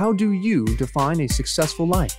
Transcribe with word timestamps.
How 0.00 0.14
do 0.14 0.32
you 0.32 0.64
define 0.78 1.20
a 1.20 1.28
successful 1.28 1.86
life? 1.86 2.16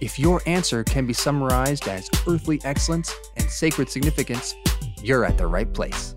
If 0.00 0.18
your 0.18 0.40
answer 0.46 0.82
can 0.82 1.04
be 1.04 1.12
summarized 1.12 1.86
as 1.86 2.08
earthly 2.26 2.62
excellence 2.64 3.12
and 3.36 3.46
sacred 3.50 3.90
significance, 3.90 4.54
you're 5.02 5.26
at 5.26 5.36
the 5.36 5.46
right 5.46 5.70
place. 5.70 6.14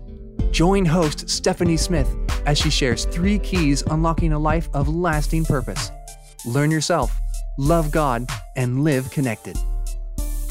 Join 0.50 0.86
host 0.86 1.28
Stephanie 1.28 1.76
Smith 1.76 2.08
as 2.46 2.56
she 2.56 2.70
shares 2.70 3.04
three 3.04 3.38
keys 3.38 3.82
unlocking 3.90 4.32
a 4.32 4.38
life 4.38 4.70
of 4.72 4.88
lasting 4.88 5.44
purpose. 5.44 5.90
Learn 6.46 6.70
yourself, 6.70 7.14
love 7.58 7.90
God, 7.90 8.26
and 8.56 8.82
live 8.82 9.10
connected. 9.10 9.58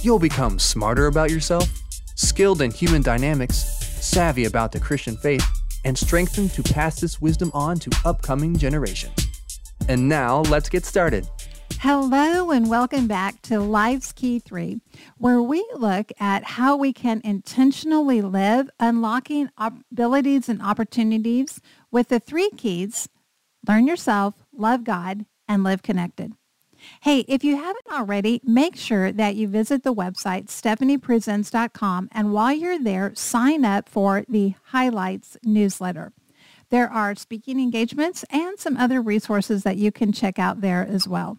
You'll 0.03 0.19
become 0.19 0.59
smarter 0.59 1.07
about 1.07 1.31
yourself, 1.31 1.67
skilled 2.13 2.61
in 2.61 2.69
human 2.69 3.01
dynamics, 3.01 3.57
savvy 4.05 4.45
about 4.45 4.71
the 4.71 4.79
Christian 4.79 5.17
faith, 5.17 5.47
and 5.83 5.97
strengthened 5.97 6.51
to 6.51 6.61
pass 6.61 6.99
this 6.99 7.19
wisdom 7.19 7.49
on 7.55 7.79
to 7.79 7.89
upcoming 8.05 8.55
generations. 8.55 9.26
And 9.89 10.09
now 10.09 10.41
let's 10.41 10.69
get 10.69 10.85
started. 10.85 11.27
Hello 11.79 12.51
and 12.51 12.69
welcome 12.69 13.07
back 13.07 13.41
to 13.43 13.59
Life's 13.59 14.11
Key 14.11 14.39
3, 14.39 14.81
where 15.17 15.41
we 15.41 15.65
look 15.75 16.11
at 16.19 16.43
how 16.43 16.75
we 16.75 16.91
can 16.91 17.21
intentionally 17.23 18.21
live, 18.21 18.69
unlocking 18.79 19.49
abilities 19.57 20.49
and 20.49 20.61
opportunities 20.61 21.61
with 21.91 22.09
the 22.09 22.19
three 22.19 22.49
keys, 22.57 23.07
learn 23.67 23.87
yourself, 23.87 24.33
love 24.51 24.83
God, 24.83 25.25
and 25.47 25.63
live 25.63 25.83
connected. 25.83 26.33
Hey, 27.01 27.19
if 27.27 27.43
you 27.43 27.55
haven't 27.57 27.87
already, 27.91 28.41
make 28.43 28.75
sure 28.75 29.11
that 29.11 29.35
you 29.35 29.47
visit 29.47 29.83
the 29.83 29.93
website 29.93 30.47
stephaniepresents.com 30.47 32.09
and 32.11 32.33
while 32.33 32.53
you're 32.53 32.81
there, 32.81 33.13
sign 33.15 33.63
up 33.63 33.87
for 33.87 34.25
the 34.27 34.55
Highlights 34.65 35.37
newsletter. 35.43 36.11
There 36.69 36.91
are 36.91 37.15
speaking 37.15 37.59
engagements 37.59 38.25
and 38.29 38.59
some 38.59 38.75
other 38.77 39.01
resources 39.01 39.63
that 39.63 39.77
you 39.77 39.91
can 39.91 40.11
check 40.11 40.37
out 40.37 40.61
there 40.61 40.85
as 40.85 41.07
well. 41.07 41.37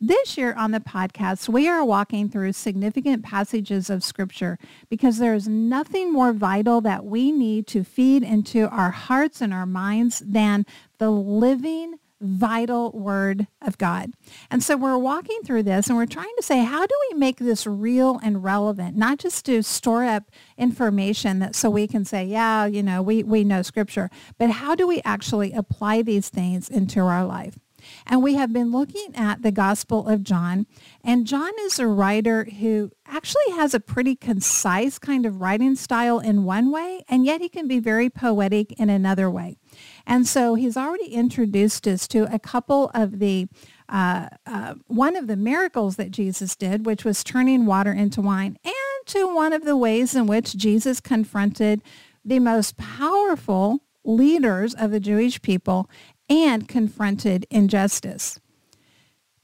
This 0.00 0.36
year 0.36 0.54
on 0.54 0.72
the 0.72 0.80
podcast, 0.80 1.48
we 1.48 1.68
are 1.68 1.84
walking 1.84 2.28
through 2.28 2.52
significant 2.52 3.24
passages 3.24 3.88
of 3.88 4.04
Scripture 4.04 4.58
because 4.88 5.18
there 5.18 5.34
is 5.34 5.48
nothing 5.48 6.12
more 6.12 6.32
vital 6.32 6.80
that 6.82 7.04
we 7.04 7.32
need 7.32 7.66
to 7.68 7.82
feed 7.82 8.22
into 8.22 8.68
our 8.68 8.90
hearts 8.90 9.40
and 9.40 9.54
our 9.54 9.66
minds 9.66 10.20
than 10.20 10.66
the 10.98 11.10
living, 11.10 11.98
vital 12.20 12.92
word 12.92 13.46
of 13.62 13.78
God. 13.78 14.12
And 14.50 14.62
so 14.62 14.76
we're 14.76 14.98
walking 14.98 15.40
through 15.42 15.64
this 15.64 15.88
and 15.88 15.96
we're 15.96 16.06
trying 16.06 16.32
to 16.36 16.42
say, 16.42 16.64
how 16.64 16.86
do 16.86 16.94
we 17.10 17.18
make 17.18 17.38
this 17.38 17.66
real 17.66 18.18
and 18.22 18.42
relevant? 18.42 18.96
Not 18.96 19.18
just 19.18 19.44
to 19.46 19.62
store 19.62 20.04
up 20.04 20.30
information 20.56 21.38
that 21.40 21.54
so 21.54 21.68
we 21.70 21.86
can 21.86 22.04
say, 22.04 22.24
yeah, 22.24 22.64
you 22.66 22.82
know, 22.82 23.02
we, 23.02 23.22
we 23.22 23.44
know 23.44 23.62
scripture, 23.62 24.10
but 24.38 24.50
how 24.50 24.74
do 24.74 24.86
we 24.86 25.02
actually 25.04 25.52
apply 25.52 26.02
these 26.02 26.28
things 26.28 26.68
into 26.68 27.00
our 27.00 27.24
life? 27.24 27.58
And 28.06 28.22
we 28.22 28.34
have 28.34 28.52
been 28.52 28.70
looking 28.70 29.14
at 29.14 29.42
the 29.42 29.50
Gospel 29.50 30.06
of 30.08 30.22
John. 30.22 30.66
And 31.02 31.26
John 31.26 31.50
is 31.62 31.78
a 31.78 31.86
writer 31.86 32.44
who 32.44 32.92
actually 33.06 33.52
has 33.54 33.74
a 33.74 33.80
pretty 33.80 34.14
concise 34.14 34.98
kind 34.98 35.26
of 35.26 35.40
writing 35.40 35.74
style 35.74 36.20
in 36.20 36.44
one 36.44 36.70
way, 36.70 37.02
and 37.08 37.24
yet 37.24 37.40
he 37.40 37.48
can 37.48 37.66
be 37.66 37.80
very 37.80 38.08
poetic 38.08 38.72
in 38.78 38.90
another 38.90 39.30
way. 39.30 39.58
And 40.06 40.26
so 40.26 40.54
he's 40.54 40.76
already 40.76 41.08
introduced 41.08 41.86
us 41.88 42.06
to 42.08 42.32
a 42.32 42.38
couple 42.38 42.90
of 42.94 43.18
the 43.18 43.48
uh, 43.88 44.28
uh, 44.46 44.74
one 44.86 45.14
of 45.14 45.28
the 45.28 45.36
miracles 45.36 45.96
that 45.96 46.10
Jesus 46.10 46.56
did, 46.56 46.86
which 46.86 47.04
was 47.04 47.22
turning 47.22 47.66
water 47.66 47.92
into 47.92 48.20
wine, 48.20 48.58
and 48.64 49.06
to 49.06 49.32
one 49.32 49.52
of 49.52 49.64
the 49.64 49.76
ways 49.76 50.14
in 50.14 50.26
which 50.26 50.56
Jesus 50.56 51.00
confronted 51.00 51.82
the 52.24 52.40
most 52.40 52.76
powerful 52.76 53.80
leaders 54.04 54.74
of 54.74 54.90
the 54.90 55.00
Jewish 55.00 55.40
people 55.42 55.88
and 56.28 56.68
confronted 56.68 57.46
injustice. 57.50 58.40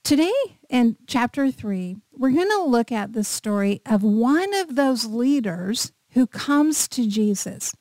Today 0.04 0.32
in 0.68 0.96
chapter 1.06 1.50
3, 1.50 1.96
we're 2.12 2.30
going 2.30 2.48
to 2.48 2.64
look 2.64 2.90
at 2.90 3.12
the 3.12 3.24
story 3.24 3.80
of 3.86 4.02
one 4.02 4.52
of 4.54 4.74
those 4.74 5.06
leaders 5.06 5.92
who 6.10 6.26
comes 6.26 6.88
to 6.88 7.06
Jesus. 7.06 7.74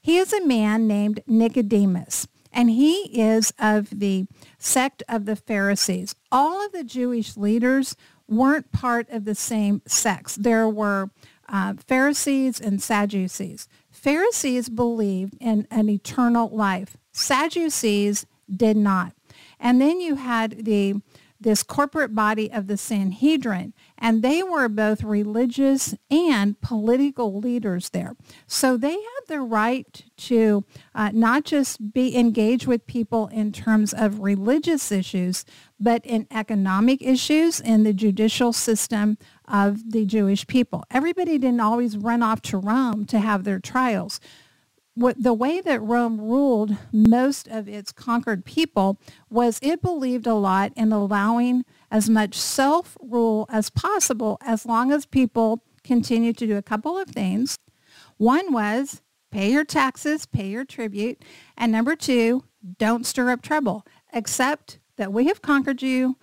He 0.00 0.18
is 0.18 0.32
a 0.32 0.44
man 0.44 0.86
named 0.86 1.22
Nicodemus, 1.26 2.28
and 2.52 2.68
he 2.68 3.04
is 3.18 3.52
of 3.58 3.88
the 3.90 4.26
sect 4.58 5.02
of 5.08 5.24
the 5.24 5.36
Pharisees. 5.36 6.14
All 6.30 6.64
of 6.64 6.72
the 6.72 6.84
Jewish 6.84 7.36
leaders 7.36 7.96
weren't 8.28 8.72
part 8.72 9.08
of 9.10 9.24
the 9.24 9.34
same 9.34 9.80
sects. 9.86 10.36
There 10.36 10.68
were 10.68 11.10
uh, 11.48 11.74
Pharisees 11.86 12.60
and 12.60 12.82
Sadducees. 12.82 13.68
Pharisees 13.90 14.68
believed 14.68 15.36
in 15.40 15.66
an 15.70 15.88
eternal 15.88 16.48
life. 16.48 16.96
Sadducees 17.12 18.26
did 18.54 18.76
not. 18.76 19.12
And 19.58 19.80
then 19.80 20.00
you 20.00 20.16
had 20.16 20.64
the 20.64 21.00
this 21.42 21.62
corporate 21.62 22.14
body 22.14 22.50
of 22.50 22.66
the 22.66 22.76
Sanhedrin, 22.76 23.72
and 23.98 24.22
they 24.22 24.42
were 24.42 24.68
both 24.68 25.02
religious 25.02 25.94
and 26.10 26.60
political 26.60 27.38
leaders 27.38 27.90
there. 27.90 28.16
So 28.46 28.76
they 28.76 28.92
had 28.92 29.26
the 29.28 29.40
right 29.40 30.04
to 30.18 30.64
uh, 30.94 31.10
not 31.12 31.44
just 31.44 31.92
be 31.92 32.16
engaged 32.16 32.66
with 32.66 32.86
people 32.86 33.26
in 33.28 33.52
terms 33.52 33.92
of 33.92 34.20
religious 34.20 34.92
issues, 34.92 35.44
but 35.80 36.04
in 36.06 36.26
economic 36.30 37.02
issues 37.02 37.60
in 37.60 37.82
the 37.82 37.92
judicial 37.92 38.52
system 38.52 39.18
of 39.48 39.90
the 39.90 40.06
Jewish 40.06 40.46
people. 40.46 40.84
Everybody 40.90 41.38
didn't 41.38 41.60
always 41.60 41.96
run 41.96 42.22
off 42.22 42.40
to 42.42 42.58
Rome 42.58 43.04
to 43.06 43.18
have 43.18 43.44
their 43.44 43.58
trials 43.58 44.20
what 44.94 45.22
the 45.22 45.32
way 45.32 45.60
that 45.60 45.80
Rome 45.80 46.20
ruled 46.20 46.76
most 46.92 47.48
of 47.48 47.68
its 47.68 47.92
conquered 47.92 48.44
people 48.44 49.00
was 49.30 49.58
it 49.62 49.80
believed 49.80 50.26
a 50.26 50.34
lot 50.34 50.72
in 50.76 50.92
allowing 50.92 51.64
as 51.90 52.10
much 52.10 52.34
self-rule 52.34 53.46
as 53.48 53.70
possible 53.70 54.38
as 54.42 54.66
long 54.66 54.92
as 54.92 55.06
people 55.06 55.62
continued 55.82 56.36
to 56.38 56.46
do 56.46 56.56
a 56.56 56.62
couple 56.62 56.98
of 56.98 57.08
things. 57.08 57.58
One 58.18 58.52
was 58.52 59.02
pay 59.30 59.50
your 59.50 59.64
taxes, 59.64 60.26
pay 60.26 60.48
your 60.48 60.64
tribute, 60.64 61.22
and 61.56 61.72
number 61.72 61.96
two, 61.96 62.44
don't 62.78 63.06
stir 63.06 63.30
up 63.30 63.42
trouble. 63.42 63.86
Accept 64.12 64.78
that 64.96 65.12
we 65.12 65.26
have 65.26 65.40
conquered 65.40 65.80
you. 65.80 66.16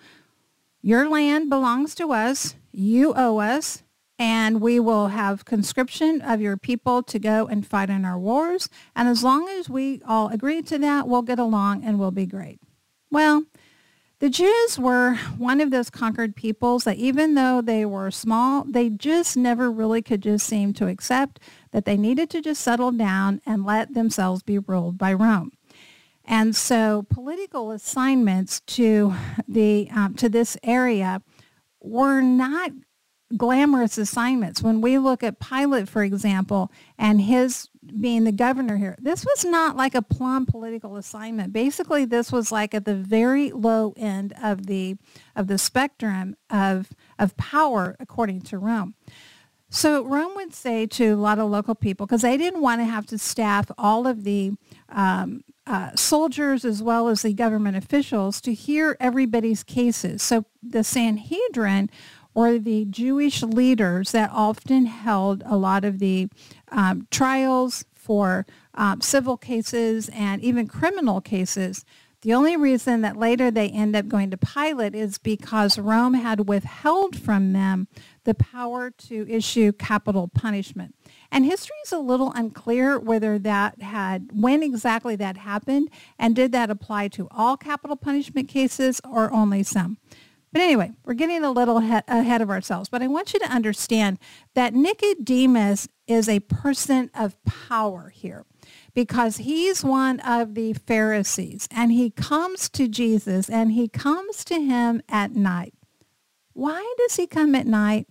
Your 0.82 1.10
land 1.10 1.50
belongs 1.50 1.96
to 1.96 2.12
us. 2.14 2.56
You 2.72 3.14
owe 3.16 3.40
us 3.40 3.84
and 4.20 4.60
we 4.60 4.82
will 4.82 5.08
have 5.08 5.46
conscription 5.46 6.22
of 6.22 6.42
your 6.42 6.58
people 6.58 7.02
to 7.04 7.18
go 7.18 7.48
and 7.48 7.66
fight 7.66 7.90
in 7.90 8.04
our 8.04 8.20
wars. 8.20 8.68
And 8.94 9.08
as 9.08 9.24
long 9.24 9.48
as 9.48 9.70
we 9.70 10.02
all 10.06 10.28
agree 10.28 10.62
to 10.64 10.78
that, 10.78 11.08
we'll 11.08 11.22
get 11.22 11.40
along 11.40 11.86
and 11.86 11.98
we'll 11.98 12.12
be 12.12 12.26
great. 12.26 12.60
Well, 13.10 13.46
the 14.20 14.30
Jews 14.30 14.78
were 14.78 15.16
one 15.38 15.62
of 15.62 15.72
those 15.72 15.90
conquered 15.90 16.36
peoples 16.36 16.84
that 16.84 16.98
even 16.98 17.36
though 17.36 17.62
they 17.62 17.86
were 17.86 18.12
small, 18.12 18.66
they 18.66 18.90
just 18.90 19.38
never 19.38 19.72
really 19.72 20.02
could 20.02 20.22
just 20.22 20.46
seem 20.46 20.74
to 20.74 20.88
accept 20.88 21.40
that 21.72 21.86
they 21.86 21.96
needed 21.96 22.30
to 22.32 22.42
just 22.42 22.62
settle 22.62 22.92
down 22.92 23.42
and 23.46 23.66
let 23.66 23.94
themselves 23.94 24.44
be 24.44 24.60
ruled 24.60 24.98
by 24.98 25.14
Rome. 25.14 25.54
And 26.26 26.54
so 26.54 27.06
political 27.10 27.72
assignments 27.72 28.60
to 28.60 29.16
the 29.48 29.90
um, 29.96 30.16
to 30.16 30.28
this 30.28 30.58
area 30.62 31.22
were 31.82 32.22
not 32.22 32.72
glamorous 33.38 33.98
assignments. 33.98 34.62
When 34.62 34.82
we 34.82 34.98
look 34.98 35.24
at 35.24 35.40
Pilate, 35.40 35.88
for 35.88 36.04
example, 36.04 36.72
and 36.98 37.22
his 37.22 37.70
being 38.00 38.24
the 38.24 38.32
governor 38.32 38.78
here, 38.78 38.96
this 39.00 39.26
was 39.26 39.46
not 39.46 39.76
like 39.76 39.96
a 39.96 40.02
plum 40.02 40.46
political 40.46 40.98
assignment. 40.98 41.54
Basically, 41.54 42.06
this 42.06 42.32
was 42.32 42.52
like 42.52 42.74
at 42.74 42.86
the 42.86 42.96
very 42.96 43.52
low 43.52 43.94
end 43.98 44.34
of 44.42 44.66
the 44.66 44.98
of 45.36 45.48
the 45.48 45.58
spectrum 45.58 46.36
of 46.50 46.90
of 47.18 47.38
power, 47.38 47.96
according 48.00 48.42
to 48.42 48.58
Rome. 48.58 48.96
So 49.72 50.04
Rome 50.04 50.34
would 50.36 50.54
say 50.56 50.88
to 50.88 51.10
a 51.10 51.16
lot 51.16 51.38
of 51.38 51.50
local 51.50 51.76
people, 51.76 52.08
because 52.08 52.24
they 52.24 52.38
didn't 52.38 52.62
want 52.62 52.82
to 52.82 52.86
have 52.86 53.06
to 53.08 53.20
staff 53.20 53.70
all 53.78 54.08
of 54.08 54.24
the 54.24 54.54
um, 54.90 55.44
uh, 55.68 55.92
soldiers 55.96 56.66
as 56.66 56.82
well 56.82 57.08
as 57.08 57.22
the 57.22 57.34
government 57.34 57.78
officials 57.78 58.42
to 58.42 58.54
hear 58.56 58.98
everybody's 59.00 59.64
cases. 59.64 60.24
So 60.24 60.46
the 60.64 60.84
Sanhedrin 60.84 61.92
or 62.34 62.58
the 62.58 62.86
Jewish 62.86 63.44
leaders 63.44 64.12
that 64.12 64.30
often 64.32 64.86
held 64.86 65.44
a 65.46 65.58
lot 65.58 65.84
of 65.84 66.00
the 66.00 66.30
um, 66.72 67.08
trials 67.12 67.86
for 67.94 68.46
um, 68.74 69.02
civil 69.02 69.38
cases 69.38 70.10
and 70.14 70.42
even 70.42 70.68
criminal 70.68 71.22
cases. 71.22 71.86
The 72.22 72.34
only 72.34 72.58
reason 72.58 73.02
that 73.02 73.16
later 73.16 73.50
they 73.50 73.70
end 73.70 73.96
up 73.96 74.10
going 74.10 74.30
to 74.32 74.38
Pilate 74.38 74.94
is 74.94 75.18
because 75.18 75.80
Rome 75.80 76.16
had 76.16 76.50
withheld 76.50 77.18
from 77.18 77.54
them 77.54 77.88
the 78.26 78.34
power 78.34 78.92
to 78.92 79.26
issue 79.30 79.72
capital 79.72 80.28
punishment. 80.28 80.96
And 81.32 81.46
history 81.46 81.78
is 81.86 81.94
a 81.94 82.00
little 82.00 82.34
unclear 82.34 83.00
whether 83.00 83.40
that 83.40 83.82
had, 83.82 84.32
when 84.34 84.64
exactly 84.64 85.16
that 85.16 85.38
happened, 85.38 85.90
and 86.18 86.36
did 86.36 86.52
that 86.52 86.70
apply 86.70 87.08
to 87.10 87.30
all 87.32 87.56
capital 87.56 87.96
punishment 87.96 88.50
cases 88.50 89.00
or 89.10 89.32
only 89.32 89.64
some. 89.64 89.98
But 90.52 90.62
anyway, 90.62 90.94
we're 91.06 91.14
getting 91.14 91.44
a 91.44 91.52
little 91.52 91.80
he- 91.80 92.00
ahead 92.08 92.42
of 92.42 92.50
ourselves. 92.50 92.90
But 92.90 93.02
I 93.02 93.08
want 93.08 93.34
you 93.34 93.40
to 93.40 93.52
understand 93.52 94.18
that 94.56 94.74
Nicodemus 94.74 95.88
is 96.08 96.28
a 96.28 96.40
person 96.40 97.12
of 97.14 97.42
power 97.44 98.10
here 98.10 98.46
because 98.94 99.38
he's 99.38 99.84
one 99.84 100.20
of 100.22 100.56
the 100.56 100.74
Pharisees 100.74 101.68
and 101.72 101.92
he 101.92 102.10
comes 102.10 102.68
to 102.70 102.88
Jesus 102.88 103.50
and 103.50 103.74
he 103.74 103.88
comes 103.88 104.44
to 104.46 104.60
him 104.60 105.02
at 105.08 105.36
night. 105.36 105.74
Why 106.54 106.94
does 106.98 107.16
he 107.16 107.28
come 107.28 107.54
at 107.54 107.68
night? 107.68 108.08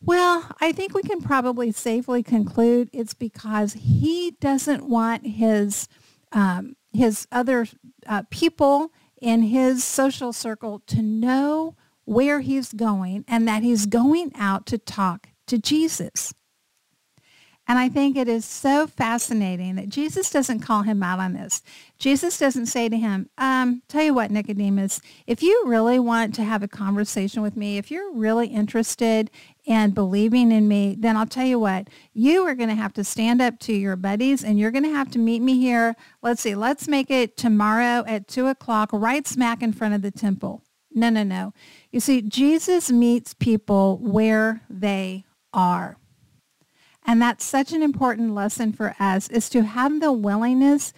Well, 0.00 0.50
I 0.60 0.72
think 0.72 0.94
we 0.94 1.02
can 1.02 1.20
probably 1.20 1.72
safely 1.72 2.22
conclude 2.22 2.88
it's 2.92 3.14
because 3.14 3.74
he 3.74 4.32
doesn't 4.40 4.88
want 4.88 5.26
his 5.26 5.88
um, 6.32 6.76
his 6.92 7.26
other 7.30 7.66
uh, 8.06 8.22
people 8.30 8.92
in 9.20 9.42
his 9.42 9.84
social 9.84 10.32
circle 10.32 10.82
to 10.86 11.02
know 11.02 11.74
where 12.04 12.40
he's 12.40 12.72
going 12.72 13.24
and 13.26 13.46
that 13.48 13.62
he's 13.62 13.86
going 13.86 14.32
out 14.36 14.66
to 14.66 14.78
talk 14.78 15.28
to 15.46 15.58
Jesus. 15.58 16.32
And 17.68 17.80
I 17.80 17.88
think 17.88 18.16
it 18.16 18.28
is 18.28 18.44
so 18.44 18.86
fascinating 18.86 19.74
that 19.74 19.88
Jesus 19.88 20.30
doesn't 20.30 20.60
call 20.60 20.82
him 20.82 21.02
out 21.02 21.18
on 21.18 21.32
this. 21.32 21.62
Jesus 21.98 22.38
doesn't 22.38 22.66
say 22.66 22.88
to 22.88 22.96
him, 22.96 23.28
um, 23.38 23.82
tell 23.88 24.04
you 24.04 24.14
what, 24.14 24.30
Nicodemus, 24.30 25.00
if 25.26 25.42
you 25.42 25.64
really 25.66 25.98
want 25.98 26.32
to 26.36 26.44
have 26.44 26.62
a 26.62 26.68
conversation 26.68 27.42
with 27.42 27.56
me, 27.56 27.76
if 27.76 27.90
you're 27.90 28.12
really 28.12 28.46
interested 28.46 29.32
in 29.64 29.90
believing 29.90 30.52
in 30.52 30.68
me, 30.68 30.94
then 30.96 31.16
I'll 31.16 31.26
tell 31.26 31.46
you 31.46 31.58
what, 31.58 31.88
you 32.12 32.46
are 32.46 32.54
going 32.54 32.68
to 32.68 32.76
have 32.76 32.92
to 32.94 33.04
stand 33.04 33.42
up 33.42 33.58
to 33.60 33.72
your 33.72 33.96
buddies 33.96 34.44
and 34.44 34.60
you're 34.60 34.70
going 34.70 34.84
to 34.84 34.94
have 34.94 35.10
to 35.12 35.18
meet 35.18 35.42
me 35.42 35.58
here. 35.58 35.96
Let's 36.22 36.42
see, 36.42 36.54
let's 36.54 36.86
make 36.86 37.10
it 37.10 37.36
tomorrow 37.36 38.04
at 38.06 38.28
2 38.28 38.46
o'clock, 38.46 38.90
right 38.92 39.26
smack 39.26 39.60
in 39.60 39.72
front 39.72 39.94
of 39.94 40.02
the 40.02 40.12
temple. 40.12 40.62
No, 40.94 41.10
no, 41.10 41.24
no. 41.24 41.52
You 41.90 41.98
see, 41.98 42.22
Jesus 42.22 42.92
meets 42.92 43.34
people 43.34 43.98
where 43.98 44.62
they 44.70 45.24
are. 45.52 45.98
And 47.06 47.22
that's 47.22 47.44
such 47.44 47.72
an 47.72 47.82
important 47.82 48.34
lesson 48.34 48.72
for 48.72 48.94
us 48.98 49.28
is 49.28 49.48
to 49.50 49.62
have 49.62 50.00
the 50.00 50.12
willingness 50.12 50.92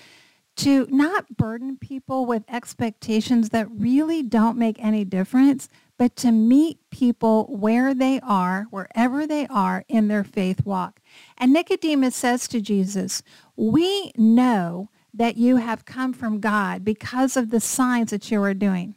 to 0.56 0.88
not 0.90 1.36
burden 1.36 1.76
people 1.76 2.26
with 2.26 2.42
expectations 2.48 3.50
that 3.50 3.70
really 3.70 4.24
don't 4.24 4.58
make 4.58 4.82
any 4.82 5.04
difference, 5.04 5.68
but 5.96 6.16
to 6.16 6.32
meet 6.32 6.78
people 6.90 7.44
where 7.44 7.94
they 7.94 8.18
are, 8.20 8.66
wherever 8.70 9.24
they 9.24 9.46
are 9.48 9.84
in 9.86 10.08
their 10.08 10.24
faith 10.24 10.66
walk. 10.66 11.00
And 11.36 11.52
Nicodemus 11.52 12.16
says 12.16 12.48
to 12.48 12.60
Jesus, 12.60 13.22
we 13.54 14.10
know 14.16 14.90
that 15.14 15.36
you 15.36 15.56
have 15.56 15.84
come 15.84 16.12
from 16.12 16.40
God 16.40 16.84
because 16.84 17.36
of 17.36 17.50
the 17.50 17.60
signs 17.60 18.10
that 18.10 18.30
you 18.30 18.42
are 18.42 18.54
doing. 18.54 18.96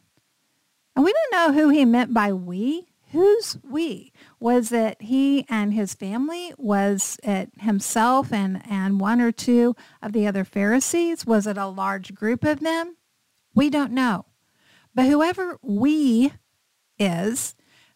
And 0.96 1.04
we 1.04 1.12
don't 1.12 1.32
know 1.32 1.60
who 1.60 1.68
he 1.68 1.84
meant 1.84 2.12
by 2.12 2.32
we. 2.32 2.88
Who's 3.12 3.58
we? 3.62 4.11
Was 4.42 4.72
it 4.72 5.00
he 5.00 5.46
and 5.48 5.72
his 5.72 5.94
family? 5.94 6.52
Was 6.58 7.16
it 7.22 7.52
himself 7.60 8.32
and, 8.32 8.60
and 8.68 8.98
one 8.98 9.20
or 9.20 9.30
two 9.30 9.76
of 10.02 10.12
the 10.12 10.26
other 10.26 10.42
Pharisees? 10.42 11.24
Was 11.24 11.46
it 11.46 11.56
a 11.56 11.68
large 11.68 12.12
group 12.12 12.42
of 12.42 12.58
them? 12.58 12.96
We 13.54 13.70
don't 13.70 13.92
know. 13.92 14.26
But 14.96 15.06
whoever 15.06 15.58
we 15.62 16.32
is, 16.98 17.54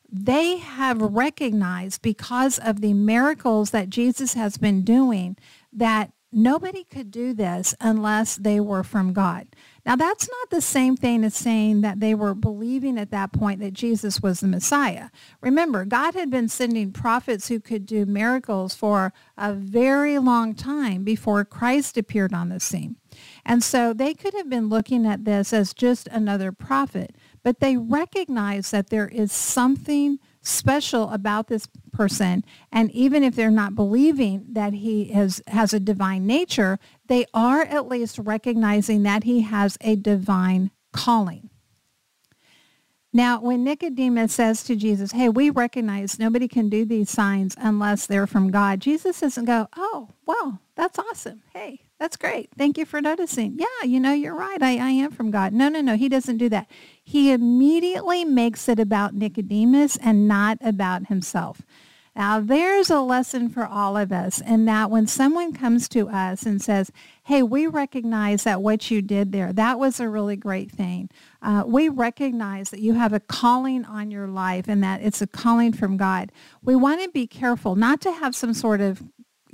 they 0.09 0.59
have 0.59 1.03
recognized 1.03 2.01
because 2.01 2.61
of 2.61 2.81
the 2.81 2.95
miracles 2.95 3.71
that 3.71 3.91
Jesus 3.91 4.35
has 4.35 4.57
been 4.57 4.83
doing 4.83 5.37
that 5.73 6.13
nobody 6.33 6.85
could 6.85 7.11
do 7.11 7.33
this 7.33 7.75
unless 7.81 8.37
they 8.37 8.61
were 8.61 8.83
from 8.83 9.13
God. 9.13 9.49
Now, 9.85 9.95
that's 9.97 10.29
not 10.29 10.51
the 10.51 10.61
same 10.61 10.97
thing 10.97 11.23
as 11.23 11.35
saying 11.35 11.83
that 11.83 12.01
they 12.01 12.15
were 12.15 12.35
believing 12.35 12.99
at 12.99 13.13
that 13.13 13.33
point 13.33 13.61
that 13.61 13.73
Jesus 13.73 14.21
was 14.21 14.41
the 14.41 14.49
Messiah. 14.49 15.11
Remember, 15.41 15.85
God 15.85 16.15
had 16.15 16.29
been 16.29 16.49
sending 16.49 16.91
prophets 16.91 17.49
who 17.49 17.61
could 17.61 17.87
do 17.87 18.05
miracles 18.05 18.75
for 18.75 19.13
a 19.39 19.53
very 19.53 20.19
long 20.19 20.55
time 20.55 21.05
before 21.05 21.45
Christ 21.45 21.97
appeared 21.97 22.35
on 22.35 22.49
the 22.49 22.59
scene. 22.59 22.97
And 23.45 23.63
so 23.63 23.93
they 23.93 24.13
could 24.13 24.35
have 24.35 24.51
been 24.51 24.69
looking 24.69 25.07
at 25.07 25.25
this 25.25 25.53
as 25.53 25.73
just 25.73 26.09
another 26.09 26.51
prophet, 26.53 27.15
but 27.43 27.61
they 27.61 27.77
recognize 27.77 28.73
that 28.73 28.91
there 28.91 29.09
is 29.09 29.31
something 29.31 30.19
special 30.47 31.11
about 31.11 31.49
this 31.49 31.69
person. 31.93 32.45
And 32.73 32.91
even 32.93 33.23
if 33.23 33.35
they're 33.35 33.51
not 33.51 33.75
believing 33.75 34.47
that 34.51 34.75
he 34.75 35.05
is, 35.05 35.43
has 35.49 35.73
a 35.75 35.81
divine 35.81 36.27
nature, 36.27 36.79
they 37.07 37.27
are 37.35 37.63
at 37.63 37.89
least 37.89 38.19
recognizing 38.19 39.03
that 39.03 39.25
he 39.25 39.43
has 39.43 39.77
a 39.81 39.97
divine 39.97 40.71
calling. 40.93 41.51
Now, 43.13 43.41
when 43.41 43.65
Nicodemus 43.65 44.35
says 44.35 44.63
to 44.65 44.77
Jesus, 44.77 45.13
hey, 45.13 45.31
we 45.31 45.49
recognize 45.49 46.19
nobody 46.19 46.49
can 46.49 46.69
do 46.69 46.85
these 46.85 47.09
signs 47.09 47.55
unless 47.59 48.07
they're 48.07 48.27
from 48.27 48.51
God, 48.51 48.81
Jesus 48.81 49.21
doesn't 49.21 49.47
go, 49.47 49.69
oh, 49.77 50.11
wow 50.27 50.59
that's 50.77 50.99
awesome. 50.99 51.43
Hey, 51.53 51.81
that's 51.99 52.17
great. 52.17 52.51
Thank 52.59 52.77
you 52.77 52.85
for 52.85 53.01
noticing. 53.01 53.59
Yeah, 53.59 53.87
you 53.87 54.01
know, 54.01 54.13
you're 54.13 54.35
right. 54.37 54.63
I, 54.63 54.77
I 54.77 54.91
am 54.91 55.11
from 55.11 55.31
God. 55.31 55.53
No, 55.53 55.69
no, 55.69 55.81
no. 55.81 55.97
He 55.97 56.09
doesn't 56.09 56.37
do 56.37 56.49
that. 56.51 56.69
He 57.03 57.33
immediately 57.33 58.25
makes 58.25 58.69
it 58.69 58.79
about 58.79 59.15
Nicodemus 59.15 59.97
and 59.97 60.29
not 60.29 60.59
about 60.61 61.07
himself. 61.07 61.63
Now, 62.17 62.41
there's 62.41 62.89
a 62.89 63.01
lesson 63.01 63.51
for 63.51 63.67
all 63.67 63.95
of 63.95 64.11
us 64.11 64.41
in 64.41 64.65
that 64.65 64.91
when 64.91 65.07
someone 65.07 65.53
comes 65.53 65.87
to 65.91 66.09
us 66.09 66.45
and 66.45 66.63
says, 66.63 66.91
hey, 67.25 67.43
we 67.43 67.67
recognize 67.67 68.45
that 68.45 68.63
what 68.63 68.91
you 68.91 69.03
did 69.03 69.33
there, 69.33 69.53
that 69.53 69.79
was 69.79 70.01
a 70.01 70.09
really 70.09 70.37
great 70.37 70.71
thing. 70.71 71.11
Uh, 71.43 71.65
we 71.67 71.91
recognize 71.91 72.71
that 72.71 72.81
you 72.81 72.95
have 72.95 73.13
a 73.13 73.21
calling 73.21 73.85
on 73.85 74.11
your 74.11 74.29
life 74.29 74.65
and 74.67 74.83
that 74.83 75.03
it's 75.03 75.21
a 75.21 75.27
calling 75.27 75.75
from 75.75 75.99
God. 75.99 76.33
We 76.63 76.75
want 76.75 77.03
to 77.03 77.11
be 77.11 77.27
careful 77.27 77.77
not 77.77 78.01
to 78.01 78.13
have 78.13 78.35
some 78.35 78.55
sort 78.55 78.81
of 78.81 79.03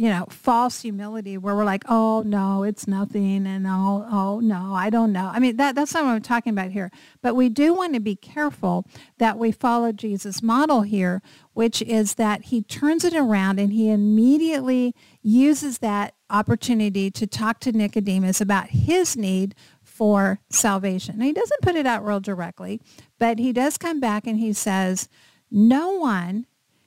you 0.02 0.08
know, 0.08 0.26
false 0.30 0.82
humility 0.82 1.38
where 1.38 1.54
we're 1.54 1.64
like, 1.64 1.84
oh 1.88 2.24
no, 2.26 2.64
it's 2.64 2.88
nothing 2.88 3.46
and 3.46 3.64
oh, 3.68 4.04
oh 4.10 4.40
no, 4.40 4.74
I 4.74 4.90
don't 4.90 5.12
know. 5.12 5.30
I 5.32 5.38
mean, 5.38 5.58
that, 5.58 5.76
that's 5.76 5.94
not 5.94 6.02
what 6.02 6.10
I'm 6.10 6.22
talking 6.22 6.52
about 6.52 6.72
here. 6.72 6.90
But 7.20 7.36
we 7.36 7.48
do 7.48 7.72
want 7.72 7.94
to 7.94 8.00
be 8.00 8.16
careful 8.16 8.84
that 9.18 9.38
we 9.38 9.52
follow 9.52 9.92
Jesus' 9.92 10.42
model 10.42 10.82
here, 10.82 11.22
which 11.52 11.82
is 11.82 12.14
that 12.14 12.46
he 12.46 12.64
turns 12.64 13.04
it 13.04 13.14
around 13.14 13.60
and 13.60 13.72
he 13.72 13.90
immediately 13.90 14.92
uses 15.22 15.78
that 15.78 16.16
opportunity 16.28 17.08
to 17.12 17.24
talk 17.24 17.60
to 17.60 17.70
Nicodemus 17.70 18.40
about 18.40 18.70
his 18.70 19.16
need 19.16 19.54
for 19.84 20.40
salvation. 20.50 21.18
Now, 21.18 21.26
he 21.26 21.32
doesn't 21.32 21.62
put 21.62 21.76
it 21.76 21.86
out 21.86 22.04
real 22.04 22.18
directly, 22.18 22.80
but 23.20 23.38
he 23.38 23.52
does 23.52 23.78
come 23.78 24.00
back 24.00 24.26
and 24.26 24.40
he 24.40 24.52
says, 24.52 25.08
no 25.48 25.92
one 25.92 26.46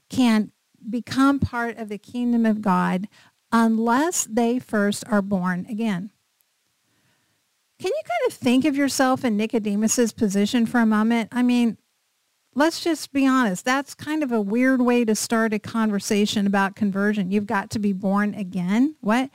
can 0.09 0.51
become 0.89 1.39
part 1.39 1.77
of 1.77 1.89
the 1.89 1.97
kingdom 1.97 2.45
of 2.45 2.61
God 2.61 3.07
unless 3.51 4.25
they 4.25 4.59
first 4.59 5.03
are 5.07 5.21
born 5.21 5.65
again. 5.69 6.11
Can 7.79 7.91
you 7.91 8.01
kind 8.03 8.31
of 8.31 8.33
think 8.33 8.65
of 8.65 8.75
yourself 8.75 9.25
in 9.25 9.37
Nicodemus's 9.37 10.13
position 10.13 10.65
for 10.65 10.79
a 10.79 10.85
moment? 10.85 11.29
I 11.31 11.43
mean, 11.43 11.77
let's 12.53 12.81
just 12.81 13.11
be 13.11 13.27
honest. 13.27 13.65
That's 13.65 13.93
kind 13.93 14.23
of 14.23 14.31
a 14.31 14.41
weird 14.41 14.81
way 14.81 15.03
to 15.05 15.13
start 15.13 15.53
a 15.53 15.59
conversation 15.59 16.47
about 16.47 16.75
conversion. 16.75 17.31
You've 17.31 17.45
got 17.45 17.69
to 17.71 17.79
be 17.79 17.93
born 17.93 18.33
again. 18.33 18.95
What? 19.01 19.29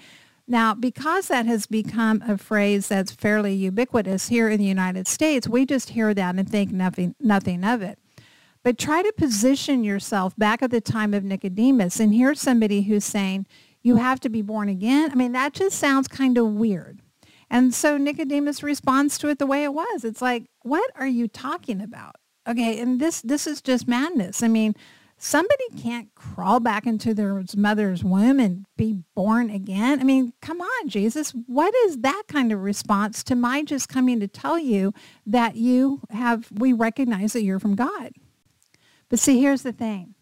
Now, 0.48 0.74
because 0.74 1.28
that 1.28 1.46
has 1.46 1.66
become 1.66 2.22
a 2.26 2.36
phrase 2.36 2.88
that's 2.88 3.12
fairly 3.12 3.54
ubiquitous 3.54 4.28
here 4.28 4.48
in 4.48 4.58
the 4.58 4.66
United 4.66 5.06
States, 5.06 5.46
we 5.46 5.64
just 5.64 5.90
hear 5.90 6.12
that 6.12 6.34
and 6.34 6.50
think 6.50 6.72
nothing, 6.72 7.14
nothing 7.20 7.62
of 7.62 7.82
it. 7.82 7.98
But 8.62 8.78
try 8.78 9.02
to 9.02 9.12
position 9.16 9.84
yourself 9.84 10.36
back 10.36 10.62
at 10.62 10.70
the 10.70 10.80
time 10.80 11.14
of 11.14 11.24
Nicodemus. 11.24 11.98
And 11.98 12.14
here's 12.14 12.40
somebody 12.40 12.82
who's 12.82 13.04
saying, 13.04 13.46
you 13.82 13.96
have 13.96 14.20
to 14.20 14.28
be 14.28 14.42
born 14.42 14.68
again. 14.68 15.10
I 15.10 15.14
mean, 15.14 15.32
that 15.32 15.54
just 15.54 15.78
sounds 15.78 16.08
kind 16.08 16.36
of 16.36 16.46
weird. 16.46 17.00
And 17.48 17.74
so 17.74 17.96
Nicodemus 17.96 18.62
responds 18.62 19.18
to 19.18 19.28
it 19.28 19.38
the 19.38 19.46
way 19.46 19.64
it 19.64 19.74
was. 19.74 20.04
It's 20.04 20.22
like, 20.22 20.44
what 20.62 20.90
are 20.94 21.06
you 21.06 21.26
talking 21.26 21.80
about? 21.80 22.16
Okay, 22.48 22.78
and 22.80 23.00
this 23.00 23.20
this 23.22 23.46
is 23.46 23.60
just 23.60 23.88
madness. 23.88 24.42
I 24.42 24.48
mean, 24.48 24.74
somebody 25.18 25.64
can't 25.76 26.14
crawl 26.14 26.60
back 26.60 26.86
into 26.86 27.12
their 27.12 27.42
mother's 27.56 28.02
womb 28.02 28.40
and 28.40 28.64
be 28.76 29.02
born 29.14 29.50
again. 29.50 30.00
I 30.00 30.04
mean, 30.04 30.32
come 30.40 30.60
on, 30.60 30.88
Jesus. 30.88 31.32
What 31.46 31.74
is 31.86 31.98
that 31.98 32.22
kind 32.28 32.52
of 32.52 32.62
response 32.62 33.22
to 33.24 33.34
my 33.34 33.62
just 33.62 33.88
coming 33.88 34.20
to 34.20 34.28
tell 34.28 34.58
you 34.58 34.94
that 35.26 35.56
you 35.56 36.00
have 36.10 36.48
we 36.52 36.72
recognize 36.72 37.32
that 37.32 37.42
you're 37.42 37.60
from 37.60 37.74
God? 37.74 38.12
But 39.10 39.18
see, 39.18 39.40
here's 39.40 39.62
the 39.62 39.72
thing. 39.72 40.14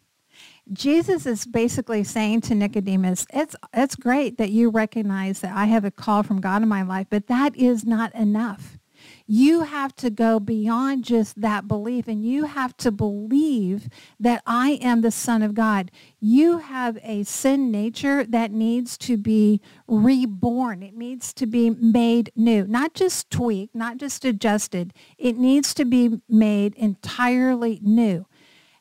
Jesus 0.72 1.24
is 1.24 1.46
basically 1.46 2.04
saying 2.04 2.42
to 2.42 2.54
Nicodemus, 2.54 3.26
it's, 3.32 3.54
it's 3.72 3.94
great 3.94 4.36
that 4.38 4.50
you 4.50 4.68
recognize 4.68 5.40
that 5.40 5.56
I 5.56 5.66
have 5.66 5.84
a 5.84 5.90
call 5.90 6.22
from 6.22 6.40
God 6.40 6.62
in 6.62 6.68
my 6.68 6.82
life, 6.82 7.06
but 7.08 7.28
that 7.28 7.56
is 7.56 7.86
not 7.86 8.14
enough. 8.14 8.78
You 9.26 9.62
have 9.62 9.94
to 9.96 10.10
go 10.10 10.40
beyond 10.40 11.04
just 11.04 11.40
that 11.40 11.68
belief 11.68 12.08
and 12.08 12.24
you 12.24 12.44
have 12.44 12.76
to 12.78 12.90
believe 12.90 13.88
that 14.18 14.42
I 14.46 14.72
am 14.82 15.02
the 15.02 15.10
Son 15.10 15.42
of 15.42 15.54
God. 15.54 15.90
You 16.20 16.58
have 16.58 16.98
a 17.02 17.22
sin 17.24 17.70
nature 17.70 18.24
that 18.24 18.50
needs 18.50 18.98
to 18.98 19.16
be 19.16 19.60
reborn. 19.86 20.82
It 20.82 20.96
needs 20.96 21.32
to 21.34 21.46
be 21.46 21.70
made 21.70 22.32
new, 22.34 22.66
not 22.66 22.94
just 22.94 23.30
tweaked, 23.30 23.74
not 23.74 23.98
just 23.98 24.24
adjusted. 24.24 24.92
It 25.16 25.36
needs 25.36 25.74
to 25.74 25.84
be 25.84 26.20
made 26.28 26.74
entirely 26.74 27.80
new. 27.82 28.26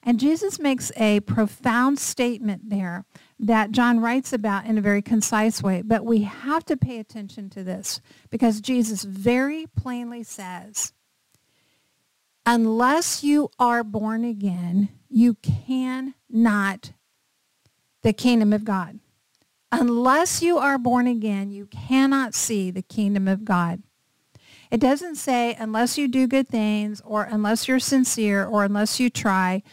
And 0.07 0.21
Jesus 0.21 0.57
makes 0.57 0.89
a 0.95 1.19
profound 1.19 1.99
statement 1.99 2.69
there 2.69 3.03
that 3.39 3.71
John 3.71 3.99
writes 3.99 4.31
about 4.31 4.65
in 4.65 4.77
a 4.77 4.81
very 4.81 5.01
concise 5.01 5.61
way. 5.61 5.81
But 5.81 6.05
we 6.05 6.21
have 6.21 6.63
to 6.67 6.77
pay 6.77 6.99
attention 6.99 7.49
to 7.49 7.61
this 7.61 7.99
because 8.29 8.61
Jesus 8.61 9.03
very 9.03 9.67
plainly 9.75 10.23
says, 10.23 10.93
unless 12.45 13.21
you 13.21 13.49
are 13.59 13.83
born 13.83 14.23
again, 14.23 14.87
you 15.09 15.35
cannot 15.41 16.93
the 18.01 18.13
kingdom 18.13 18.53
of 18.53 18.63
God. 18.63 18.99
Unless 19.73 20.41
you 20.41 20.57
are 20.57 20.77
born 20.77 21.07
again, 21.07 21.51
you 21.51 21.65
cannot 21.65 22.33
see 22.33 22.71
the 22.71 22.81
kingdom 22.81 23.27
of 23.27 23.43
God. 23.43 23.83
It 24.71 24.79
doesn't 24.79 25.15
say 25.15 25.53
unless 25.59 25.97
you 25.97 26.07
do 26.07 26.27
good 26.27 26.47
things 26.47 27.01
or 27.05 27.23
unless 27.23 27.67
you're 27.67 27.79
sincere 27.79 28.45
or 28.45 28.63
unless 28.63 29.01
you 29.01 29.09
try 29.09 29.63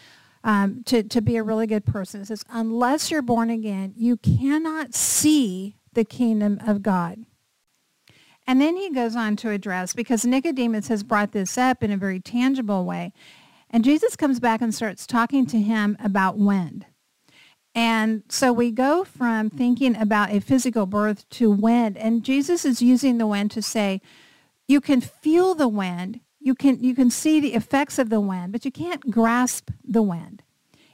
um, 0.44 0.84
to, 0.84 1.02
to 1.02 1.20
be 1.20 1.36
a 1.36 1.42
really 1.42 1.66
good 1.66 1.84
person. 1.84 2.20
It 2.20 2.26
says 2.26 2.44
unless 2.50 3.10
you're 3.10 3.22
born 3.22 3.50
again, 3.50 3.94
you 3.96 4.16
cannot 4.16 4.94
see 4.94 5.76
the 5.94 6.04
kingdom 6.04 6.60
of 6.64 6.82
God. 6.82 7.24
And 8.46 8.60
then 8.60 8.76
he 8.76 8.90
goes 8.90 9.16
on 9.16 9.36
to 9.36 9.50
address, 9.50 9.94
because 9.94 10.26
Nicodemus 10.26 10.88
has 10.88 11.02
brought 11.02 11.32
this 11.32 11.56
up 11.56 11.82
in 11.82 11.90
a 11.90 11.96
very 11.96 12.20
tangible 12.20 12.84
way. 12.84 13.12
And 13.70 13.82
Jesus 13.82 14.16
comes 14.16 14.38
back 14.38 14.60
and 14.60 14.74
starts 14.74 15.06
talking 15.06 15.46
to 15.46 15.58
him 15.58 15.96
about 16.04 16.36
wind. 16.36 16.86
And 17.74 18.22
so 18.28 18.52
we 18.52 18.70
go 18.70 19.02
from 19.02 19.50
thinking 19.50 19.96
about 19.96 20.30
a 20.30 20.40
physical 20.40 20.86
birth 20.86 21.28
to 21.30 21.50
wind. 21.50 21.96
And 21.96 22.22
Jesus 22.22 22.64
is 22.64 22.82
using 22.82 23.18
the 23.18 23.26
wind 23.26 23.50
to 23.52 23.62
say, 23.62 24.00
you 24.68 24.80
can 24.80 25.00
feel 25.00 25.54
the 25.54 25.66
wind. 25.66 26.20
You 26.44 26.54
can, 26.54 26.78
you 26.84 26.94
can 26.94 27.08
see 27.08 27.40
the 27.40 27.54
effects 27.54 27.98
of 27.98 28.10
the 28.10 28.20
wind, 28.20 28.52
but 28.52 28.66
you 28.66 28.70
can't 28.70 29.10
grasp 29.10 29.70
the 29.82 30.02
wind. 30.02 30.42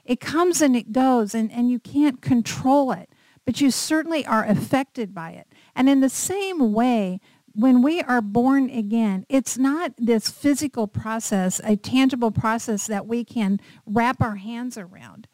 It 0.05 0.21
comes 0.21 0.61
and 0.61 0.77
it 0.77 0.93
goes, 0.93 1.35
and, 1.35 1.51
and 1.51 1.69
you 1.69 1.77
can't 1.77 2.21
control 2.21 2.93
it, 2.93 3.09
but 3.45 3.59
you 3.59 3.69
certainly 3.69 4.25
are 4.25 4.45
affected 4.45 5.13
by 5.13 5.31
it. 5.31 5.47
And 5.75 5.89
in 5.89 5.99
the 5.99 6.07
same 6.07 6.71
way, 6.71 7.19
when 7.53 7.81
we 7.81 8.01
are 8.01 8.21
born 8.21 8.69
again, 8.69 9.25
it's 9.27 9.57
not 9.57 9.91
this 9.97 10.29
physical 10.29 10.87
process, 10.87 11.59
a 11.65 11.75
tangible 11.75 12.31
process 12.31 12.87
that 12.87 13.05
we 13.05 13.25
can 13.25 13.59
wrap 13.85 14.21
our 14.21 14.37
hands 14.37 14.77
around. 14.77 15.27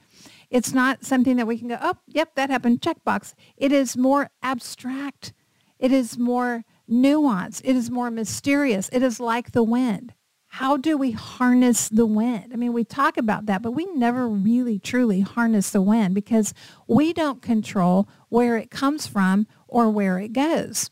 It's 0.50 0.74
not 0.74 1.06
something 1.06 1.36
that 1.36 1.46
we 1.46 1.60
can 1.60 1.68
go, 1.68 1.78
oh, 1.80 1.98
yep, 2.08 2.34
that 2.34 2.50
happened, 2.50 2.82
checkbox. 2.82 3.36
It 3.56 3.72
is 3.72 3.96
more 3.96 4.32
abstract. 4.42 5.34
It 5.78 5.92
is 5.92 6.18
more 6.18 6.66
nuanced. 6.90 7.62
It 7.64 7.76
is 7.76 7.92
more 7.92 8.12
mysterious. 8.12 8.90
It 8.92 9.04
is 9.04 9.20
like 9.20 9.52
the 9.52 9.64
wind. 9.64 10.14
How 10.52 10.78
do 10.78 10.98
we 10.98 11.12
harness 11.12 11.90
the 11.90 12.06
wind? 12.06 12.52
I 12.54 12.56
mean, 12.56 12.74
we 12.74 12.84
talk 12.84 13.18
about 13.18 13.46
that, 13.48 13.62
but 13.62 13.72
we 13.72 13.86
never 13.94 14.28
really 14.28 14.80
truly 14.80 15.20
harness 15.20 15.70
the 15.70 15.82
wind 15.82 16.16
because 16.16 16.54
we 16.88 17.14
don't 17.14 17.42
control 17.42 18.08
where 18.30 18.58
it 18.58 18.72
comes 18.72 19.08
from 19.08 19.46
or 19.68 19.90
where 19.90 20.18
it 20.20 20.34
goes. 20.34 20.90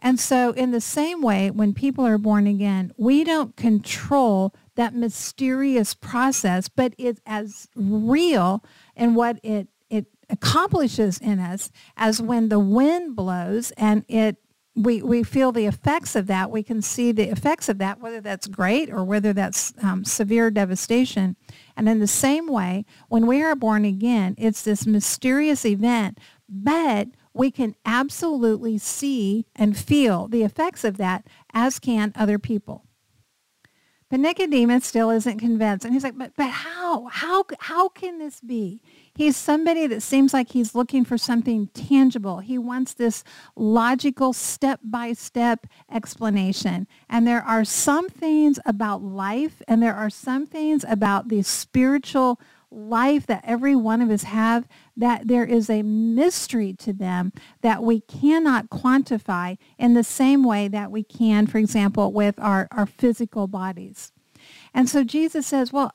And 0.00 0.18
so 0.18 0.52
in 0.52 0.72
the 0.72 0.80
same 0.80 1.22
way, 1.22 1.50
when 1.50 1.72
people 1.72 2.06
are 2.06 2.18
born 2.18 2.46
again, 2.46 2.92
we 2.96 3.22
don't 3.22 3.56
control 3.56 4.54
that 4.74 4.94
mysterious 4.94 5.94
process, 5.94 6.68
but 6.68 6.94
it's 6.98 7.20
as 7.26 7.68
real 7.74 8.64
in 8.96 9.14
what 9.14 9.38
it, 9.42 9.68
it 9.88 10.06
accomplishes 10.28 11.18
in 11.18 11.38
us 11.38 11.70
as 11.96 12.20
when 12.20 12.48
the 12.48 12.58
wind 12.58 13.14
blows 13.14 13.72
and 13.72 14.04
it 14.08 14.36
we, 14.76 15.02
we 15.02 15.22
feel 15.22 15.52
the 15.52 15.66
effects 15.66 16.14
of 16.14 16.26
that. 16.28 16.50
We 16.50 16.62
can 16.62 16.80
see 16.80 17.12
the 17.12 17.30
effects 17.30 17.68
of 17.68 17.78
that, 17.78 18.00
whether 18.00 18.20
that's 18.20 18.46
great 18.46 18.90
or 18.90 19.04
whether 19.04 19.32
that's 19.32 19.74
um, 19.82 20.04
severe 20.04 20.50
devastation. 20.50 21.36
And 21.76 21.88
in 21.88 21.98
the 21.98 22.06
same 22.06 22.46
way, 22.46 22.84
when 23.08 23.26
we 23.26 23.42
are 23.42 23.56
born 23.56 23.84
again, 23.84 24.34
it's 24.38 24.62
this 24.62 24.86
mysterious 24.86 25.64
event, 25.64 26.18
but 26.48 27.08
we 27.34 27.50
can 27.50 27.74
absolutely 27.84 28.78
see 28.78 29.46
and 29.56 29.76
feel 29.76 30.28
the 30.28 30.42
effects 30.42 30.84
of 30.84 30.96
that, 30.98 31.26
as 31.52 31.78
can 31.78 32.12
other 32.14 32.38
people. 32.38 32.86
But 34.08 34.18
Nicodemus 34.18 34.84
still 34.84 35.10
isn't 35.10 35.38
convinced. 35.38 35.84
And 35.84 35.94
he's 35.94 36.02
like, 36.02 36.18
but, 36.18 36.32
but 36.36 36.50
how? 36.50 37.06
How, 37.06 37.44
how 37.60 37.88
can 37.88 38.18
this 38.18 38.40
be? 38.40 38.82
He's 39.20 39.36
somebody 39.36 39.86
that 39.86 40.00
seems 40.00 40.32
like 40.32 40.52
he's 40.52 40.74
looking 40.74 41.04
for 41.04 41.18
something 41.18 41.66
tangible. 41.74 42.38
He 42.38 42.56
wants 42.56 42.94
this 42.94 43.22
logical 43.54 44.32
step-by-step 44.32 45.66
explanation. 45.92 46.86
And 47.06 47.26
there 47.26 47.42
are 47.42 47.62
some 47.66 48.08
things 48.08 48.58
about 48.64 49.02
life 49.02 49.60
and 49.68 49.82
there 49.82 49.94
are 49.94 50.08
some 50.08 50.46
things 50.46 50.86
about 50.88 51.28
the 51.28 51.42
spiritual 51.42 52.40
life 52.70 53.26
that 53.26 53.44
every 53.44 53.76
one 53.76 54.00
of 54.00 54.08
us 54.08 54.22
have 54.22 54.66
that 54.96 55.28
there 55.28 55.44
is 55.44 55.68
a 55.68 55.82
mystery 55.82 56.72
to 56.78 56.94
them 56.94 57.34
that 57.60 57.82
we 57.82 58.00
cannot 58.00 58.70
quantify 58.70 59.58
in 59.78 59.92
the 59.92 60.02
same 60.02 60.42
way 60.42 60.66
that 60.66 60.90
we 60.90 61.02
can, 61.02 61.46
for 61.46 61.58
example, 61.58 62.10
with 62.10 62.36
our, 62.38 62.68
our 62.70 62.86
physical 62.86 63.46
bodies. 63.46 64.12
And 64.72 64.88
so 64.88 65.04
Jesus 65.04 65.46
says, 65.46 65.74
well, 65.74 65.92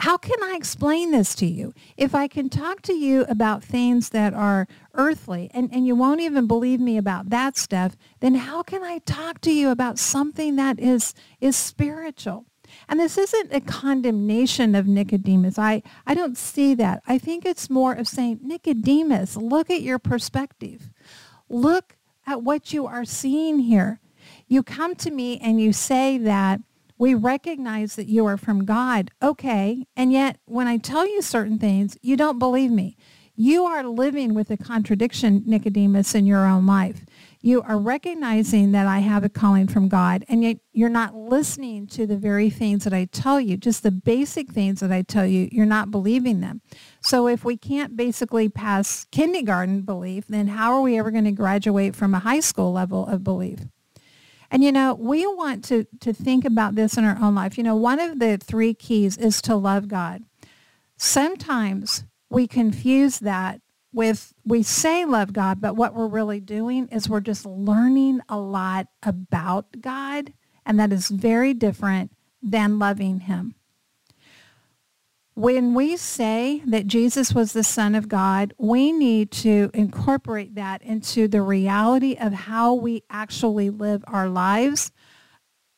how 0.00 0.18
can 0.18 0.42
I 0.42 0.54
explain 0.56 1.10
this 1.10 1.34
to 1.36 1.46
you? 1.46 1.72
If 1.96 2.14
I 2.14 2.28
can 2.28 2.50
talk 2.50 2.82
to 2.82 2.92
you 2.92 3.22
about 3.28 3.64
things 3.64 4.10
that 4.10 4.34
are 4.34 4.68
earthly 4.94 5.50
and, 5.54 5.72
and 5.72 5.86
you 5.86 5.94
won't 5.94 6.20
even 6.20 6.46
believe 6.46 6.80
me 6.80 6.98
about 6.98 7.30
that 7.30 7.56
stuff, 7.56 7.96
then 8.20 8.34
how 8.34 8.62
can 8.62 8.82
I 8.82 8.98
talk 8.98 9.40
to 9.42 9.52
you 9.52 9.70
about 9.70 9.98
something 9.98 10.56
that 10.56 10.78
is, 10.78 11.14
is 11.40 11.56
spiritual? 11.56 12.44
And 12.88 13.00
this 13.00 13.16
isn't 13.16 13.54
a 13.54 13.60
condemnation 13.60 14.74
of 14.74 14.86
Nicodemus. 14.86 15.58
I, 15.58 15.82
I 16.06 16.14
don't 16.14 16.36
see 16.36 16.74
that. 16.74 17.02
I 17.06 17.16
think 17.16 17.46
it's 17.46 17.70
more 17.70 17.92
of 17.92 18.06
saying, 18.06 18.40
Nicodemus, 18.42 19.36
look 19.36 19.70
at 19.70 19.82
your 19.82 19.98
perspective. 19.98 20.90
Look 21.48 21.96
at 22.26 22.42
what 22.42 22.72
you 22.72 22.86
are 22.86 23.04
seeing 23.04 23.60
here. 23.60 24.00
You 24.46 24.62
come 24.62 24.94
to 24.96 25.10
me 25.10 25.38
and 25.38 25.60
you 25.60 25.72
say 25.72 26.18
that 26.18 26.60
we 26.98 27.14
recognize 27.14 27.96
that 27.96 28.08
you 28.08 28.26
are 28.26 28.36
from 28.36 28.64
God. 28.64 29.10
Okay. 29.22 29.86
And 29.96 30.12
yet 30.12 30.38
when 30.44 30.66
I 30.66 30.76
tell 30.76 31.06
you 31.06 31.22
certain 31.22 31.58
things, 31.58 31.96
you 32.02 32.16
don't 32.16 32.38
believe 32.38 32.70
me. 32.70 32.96
You 33.38 33.64
are 33.66 33.84
living 33.84 34.32
with 34.32 34.50
a 34.50 34.56
contradiction, 34.56 35.42
Nicodemus, 35.44 36.14
in 36.14 36.24
your 36.24 36.46
own 36.46 36.66
life 36.66 37.04
you 37.46 37.62
are 37.62 37.78
recognizing 37.78 38.72
that 38.72 38.88
I 38.88 38.98
have 38.98 39.22
a 39.22 39.28
calling 39.28 39.68
from 39.68 39.88
God, 39.88 40.24
and 40.28 40.42
yet 40.42 40.56
you're 40.72 40.88
not 40.88 41.14
listening 41.14 41.86
to 41.88 42.04
the 42.04 42.16
very 42.16 42.50
things 42.50 42.82
that 42.82 42.92
I 42.92 43.04
tell 43.04 43.40
you, 43.40 43.56
just 43.56 43.84
the 43.84 43.92
basic 43.92 44.50
things 44.50 44.80
that 44.80 44.90
I 44.90 45.02
tell 45.02 45.24
you, 45.24 45.48
you're 45.52 45.64
not 45.64 45.92
believing 45.92 46.40
them. 46.40 46.60
So 47.02 47.28
if 47.28 47.44
we 47.44 47.56
can't 47.56 47.96
basically 47.96 48.48
pass 48.48 49.06
kindergarten 49.12 49.82
belief, 49.82 50.26
then 50.26 50.48
how 50.48 50.72
are 50.72 50.80
we 50.80 50.98
ever 50.98 51.12
going 51.12 51.22
to 51.22 51.30
graduate 51.30 51.94
from 51.94 52.16
a 52.16 52.18
high 52.18 52.40
school 52.40 52.72
level 52.72 53.06
of 53.06 53.22
belief? 53.22 53.60
And 54.50 54.62
you 54.62 54.72
know, 54.72 54.94
we 54.94 55.26
want 55.26 55.64
to, 55.66 55.86
to 56.00 56.12
think 56.12 56.44
about 56.44 56.74
this 56.74 56.96
in 56.96 57.04
our 57.04 57.18
own 57.20 57.34
life. 57.34 57.58
You 57.58 57.64
know, 57.64 57.76
one 57.76 58.00
of 58.00 58.18
the 58.18 58.36
three 58.36 58.74
keys 58.74 59.16
is 59.16 59.42
to 59.42 59.56
love 59.56 59.88
God. 59.88 60.22
Sometimes 60.96 62.04
we 62.30 62.46
confuse 62.46 63.18
that 63.18 63.60
with 63.92 64.32
we 64.44 64.62
say 64.62 65.04
love 65.04 65.32
God, 65.32 65.60
but 65.60 65.74
what 65.74 65.94
we're 65.94 66.06
really 66.06 66.38
doing 66.38 66.86
is 66.88 67.08
we're 67.08 67.20
just 67.20 67.46
learning 67.46 68.20
a 68.28 68.38
lot 68.38 68.88
about 69.02 69.80
God, 69.80 70.32
and 70.64 70.78
that 70.78 70.92
is 70.92 71.08
very 71.08 71.54
different 71.54 72.12
than 72.42 72.78
loving 72.78 73.20
him. 73.20 73.55
When 75.36 75.74
we 75.74 75.96
say 75.96 76.62
that 76.66 76.88
Jesus 76.88 77.32
was 77.32 77.52
the 77.52 77.62
Son 77.62 77.94
of 77.94 78.08
God, 78.08 78.54
we 78.58 78.90
need 78.90 79.30
to 79.32 79.70
incorporate 79.72 80.56
that 80.56 80.82
into 80.82 81.28
the 81.28 81.42
reality 81.42 82.16
of 82.18 82.32
how 82.32 82.74
we 82.74 83.04
actually 83.10 83.70
live 83.70 84.02
our 84.08 84.28
lives 84.28 84.90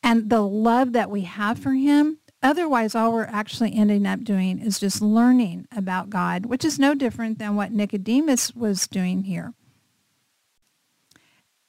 and 0.01 0.29
the 0.29 0.41
love 0.41 0.93
that 0.93 1.11
we 1.11 1.21
have 1.21 1.59
for 1.59 1.73
him 1.73 2.19
Otherwise, 2.41 2.95
all 2.95 3.11
we're 3.11 3.23
actually 3.23 3.75
ending 3.75 4.05
up 4.05 4.23
doing 4.23 4.59
is 4.59 4.79
just 4.79 5.01
learning 5.01 5.67
about 5.75 6.09
God, 6.09 6.45
which 6.45 6.63
is 6.63 6.79
no 6.79 6.95
different 6.95 7.37
than 7.37 7.55
what 7.55 7.73
Nicodemus 7.73 8.55
was 8.55 8.87
doing 8.87 9.23
here. 9.23 9.53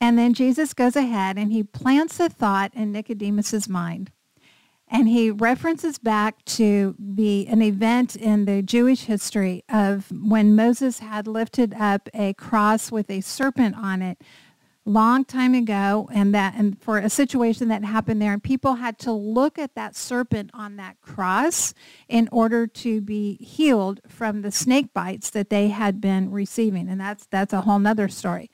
And 0.00 0.16
then 0.16 0.32
Jesus 0.32 0.72
goes 0.72 0.94
ahead 0.94 1.36
and 1.36 1.52
he 1.52 1.62
plants 1.62 2.20
a 2.20 2.28
thought 2.28 2.72
in 2.72 2.92
Nicodemus's 2.92 3.68
mind. 3.68 4.12
And 4.92 5.08
he 5.08 5.30
references 5.30 5.98
back 5.98 6.44
to 6.46 6.96
the 6.98 7.46
an 7.46 7.62
event 7.62 8.16
in 8.16 8.44
the 8.44 8.60
Jewish 8.60 9.02
history 9.04 9.62
of 9.68 10.10
when 10.10 10.56
Moses 10.56 10.98
had 10.98 11.28
lifted 11.28 11.74
up 11.74 12.08
a 12.12 12.34
cross 12.34 12.90
with 12.90 13.08
a 13.08 13.20
serpent 13.20 13.76
on 13.76 14.02
it 14.02 14.20
long 14.84 15.24
time 15.24 15.54
ago 15.54 16.08
and 16.12 16.34
that 16.34 16.54
and 16.56 16.80
for 16.82 16.98
a 16.98 17.10
situation 17.10 17.68
that 17.68 17.84
happened 17.84 18.20
there 18.20 18.32
and 18.32 18.42
people 18.42 18.76
had 18.76 18.98
to 18.98 19.12
look 19.12 19.58
at 19.58 19.74
that 19.74 19.94
serpent 19.94 20.50
on 20.52 20.76
that 20.76 21.00
cross 21.00 21.74
in 22.08 22.28
order 22.32 22.66
to 22.66 23.00
be 23.00 23.36
healed 23.36 24.00
from 24.08 24.42
the 24.42 24.50
snake 24.50 24.92
bites 24.92 25.30
that 25.30 25.50
they 25.50 25.68
had 25.68 26.00
been 26.00 26.30
receiving. 26.30 26.88
And 26.88 27.00
that's 27.00 27.26
that's 27.26 27.52
a 27.52 27.60
whole 27.60 27.78
nother 27.78 28.08
story. 28.08 28.50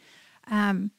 Um, 0.49 0.90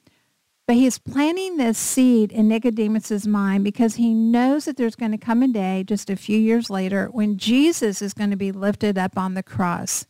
but 0.67 0.75
he's 0.75 0.99
planting 0.99 1.55
this 1.55 1.77
seed 1.77 2.31
in 2.31 2.49
Nicodemus's 2.49 3.25
mind 3.25 3.63
because 3.63 3.95
he 3.95 4.13
knows 4.13 4.65
that 4.65 4.75
there's 4.75 4.97
going 4.97 5.13
to 5.13 5.17
come 5.17 5.41
a 5.41 5.47
day 5.47 5.83
just 5.87 6.09
a 6.09 6.17
few 6.17 6.37
years 6.37 6.69
later 6.69 7.07
when 7.07 7.37
Jesus 7.37 8.01
is 8.01 8.13
going 8.13 8.31
to 8.31 8.35
be 8.35 8.51
lifted 8.51 8.97
up 8.97 9.17
on 9.17 9.33
the 9.33 9.43
cross 9.43 10.05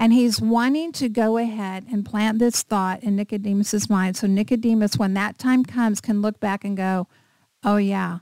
And 0.00 0.12
he's 0.12 0.40
wanting 0.40 0.92
to 0.92 1.08
go 1.08 1.38
ahead 1.38 1.84
and 1.90 2.06
plant 2.06 2.38
this 2.38 2.62
thought 2.62 3.02
in 3.02 3.16
Nicodemus's 3.16 3.90
mind. 3.90 4.16
So 4.16 4.28
Nicodemus, 4.28 4.96
when 4.96 5.14
that 5.14 5.38
time 5.38 5.64
comes, 5.64 6.00
can 6.00 6.22
look 6.22 6.38
back 6.38 6.64
and 6.64 6.76
go, 6.76 7.08
oh 7.64 7.78
yeah, 7.78 8.20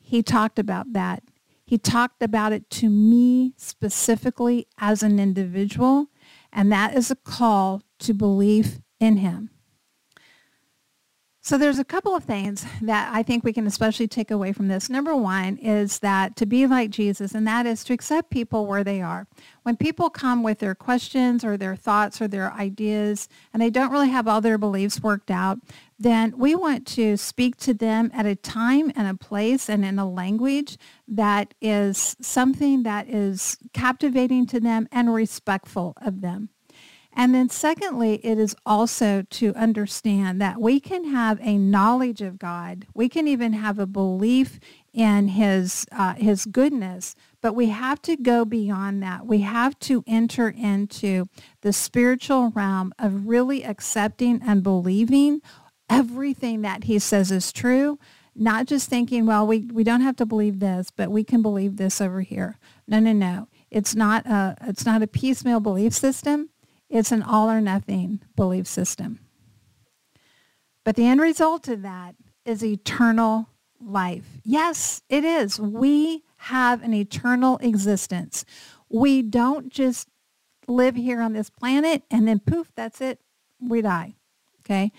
he 0.00 0.22
talked 0.24 0.58
about 0.58 0.92
that. 0.92 1.22
He 1.64 1.78
talked 1.78 2.20
about 2.20 2.52
it 2.52 2.68
to 2.70 2.90
me 2.90 3.54
specifically 3.56 4.66
as 4.78 5.04
an 5.04 5.20
individual. 5.20 6.08
And 6.52 6.70
that 6.72 6.96
is 6.96 7.12
a 7.12 7.16
call 7.16 7.82
to 8.00 8.12
belief 8.12 8.80
in 8.98 9.18
him. 9.18 9.50
So 11.46 11.58
there's 11.58 11.78
a 11.78 11.84
couple 11.84 12.16
of 12.16 12.24
things 12.24 12.64
that 12.80 13.10
I 13.12 13.22
think 13.22 13.44
we 13.44 13.52
can 13.52 13.66
especially 13.66 14.08
take 14.08 14.30
away 14.30 14.54
from 14.54 14.68
this. 14.68 14.88
Number 14.88 15.14
one 15.14 15.58
is 15.58 15.98
that 15.98 16.36
to 16.36 16.46
be 16.46 16.66
like 16.66 16.88
Jesus, 16.88 17.34
and 17.34 17.46
that 17.46 17.66
is 17.66 17.84
to 17.84 17.92
accept 17.92 18.30
people 18.30 18.64
where 18.66 18.82
they 18.82 19.02
are. 19.02 19.26
When 19.62 19.76
people 19.76 20.08
come 20.08 20.42
with 20.42 20.60
their 20.60 20.74
questions 20.74 21.44
or 21.44 21.58
their 21.58 21.76
thoughts 21.76 22.22
or 22.22 22.28
their 22.28 22.50
ideas, 22.54 23.28
and 23.52 23.60
they 23.60 23.68
don't 23.68 23.92
really 23.92 24.08
have 24.08 24.26
all 24.26 24.40
their 24.40 24.56
beliefs 24.56 25.02
worked 25.02 25.30
out, 25.30 25.58
then 25.98 26.32
we 26.38 26.54
want 26.54 26.86
to 26.86 27.18
speak 27.18 27.58
to 27.58 27.74
them 27.74 28.10
at 28.14 28.24
a 28.24 28.36
time 28.36 28.90
and 28.96 29.06
a 29.06 29.14
place 29.14 29.68
and 29.68 29.84
in 29.84 29.98
a 29.98 30.08
language 30.08 30.78
that 31.06 31.52
is 31.60 32.16
something 32.22 32.84
that 32.84 33.06
is 33.10 33.58
captivating 33.74 34.46
to 34.46 34.60
them 34.60 34.88
and 34.90 35.12
respectful 35.12 35.92
of 36.00 36.22
them. 36.22 36.48
And 37.16 37.32
then 37.32 37.48
secondly, 37.48 38.14
it 38.24 38.38
is 38.38 38.56
also 38.66 39.22
to 39.30 39.54
understand 39.54 40.40
that 40.40 40.60
we 40.60 40.80
can 40.80 41.04
have 41.04 41.38
a 41.40 41.56
knowledge 41.56 42.20
of 42.20 42.38
God. 42.38 42.86
We 42.92 43.08
can 43.08 43.28
even 43.28 43.52
have 43.52 43.78
a 43.78 43.86
belief 43.86 44.58
in 44.92 45.28
his, 45.28 45.86
uh, 45.92 46.14
his 46.14 46.44
goodness, 46.44 47.14
but 47.40 47.54
we 47.54 47.68
have 47.68 48.02
to 48.02 48.16
go 48.16 48.44
beyond 48.44 49.02
that. 49.04 49.26
We 49.26 49.40
have 49.40 49.78
to 49.80 50.02
enter 50.08 50.48
into 50.48 51.26
the 51.60 51.72
spiritual 51.72 52.50
realm 52.50 52.92
of 52.98 53.28
really 53.28 53.64
accepting 53.64 54.40
and 54.44 54.62
believing 54.62 55.40
everything 55.88 56.62
that 56.62 56.84
he 56.84 56.98
says 56.98 57.30
is 57.30 57.52
true, 57.52 57.98
not 58.34 58.66
just 58.66 58.88
thinking, 58.88 59.26
well, 59.26 59.46
we, 59.46 59.60
we 59.72 59.84
don't 59.84 60.00
have 60.00 60.16
to 60.16 60.26
believe 60.26 60.58
this, 60.58 60.90
but 60.90 61.10
we 61.10 61.22
can 61.22 61.42
believe 61.42 61.76
this 61.76 62.00
over 62.00 62.22
here. 62.22 62.58
No, 62.88 62.98
no, 62.98 63.12
no. 63.12 63.48
It's 63.70 63.94
not 63.94 64.26
a, 64.26 64.56
it's 64.62 64.84
not 64.84 65.02
a 65.02 65.06
piecemeal 65.06 65.60
belief 65.60 65.92
system. 65.92 66.50
It's 66.94 67.10
an 67.10 67.24
all 67.24 67.50
or 67.50 67.60
nothing 67.60 68.20
belief 68.36 68.68
system. 68.68 69.18
But 70.84 70.94
the 70.94 71.06
end 71.06 71.20
result 71.20 71.66
of 71.66 71.82
that 71.82 72.14
is 72.44 72.64
eternal 72.64 73.48
life. 73.80 74.38
Yes, 74.44 75.02
it 75.08 75.24
is. 75.24 75.58
We 75.58 76.22
have 76.36 76.84
an 76.84 76.94
eternal 76.94 77.58
existence. 77.58 78.44
We 78.88 79.22
don't 79.22 79.70
just 79.70 80.08
live 80.68 80.94
here 80.94 81.20
on 81.20 81.32
this 81.32 81.50
planet 81.50 82.04
and 82.12 82.28
then 82.28 82.38
poof, 82.38 82.70
that's 82.76 83.00
it. 83.00 83.18
We 83.60 83.82
die. 83.82 84.14
Okay. 84.60 84.92